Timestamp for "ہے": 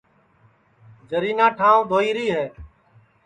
2.35-2.45